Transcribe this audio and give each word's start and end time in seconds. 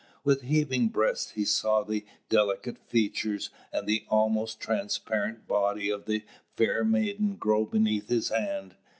With 0.23 0.41
heaving 0.41 0.87
breast 0.89 1.33
he 1.35 1.45
saw 1.45 1.83
the 1.83 2.03
delicate 2.27 2.79
features 2.79 3.51
and 3.71 3.85
the 3.85 4.03
almost 4.09 4.59
transparent 4.59 5.47
body 5.47 5.91
of 5.91 6.05
the 6.05 6.23
fair 6.57 6.83
maiden 6.83 7.35
grow 7.35 7.67
beneath 7.67 8.09
his 8.09 8.29
hand. 8.29 8.75